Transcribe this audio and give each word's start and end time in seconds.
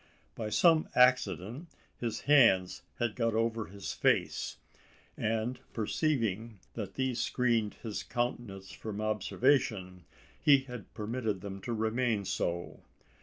By 0.33 0.49
some 0.49 0.89
accident, 0.95 1.67
his 1.95 2.21
hands 2.21 2.81
had 2.97 3.15
got 3.15 3.35
over 3.35 3.65
his 3.65 3.93
face; 3.93 4.57
and, 5.15 5.59
perceiving 5.73 6.57
that 6.73 6.95
these 6.95 7.21
screened 7.21 7.75
his 7.83 8.01
countenance 8.01 8.71
from 8.71 8.99
observation, 8.99 10.05
he 10.41 10.61
had 10.61 10.91
permitted 10.95 11.41
them 11.41 11.61
to 11.61 11.71
remain 11.73 12.25
so. 12.25 12.81